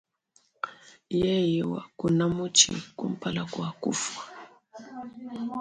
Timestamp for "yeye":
1.19-1.61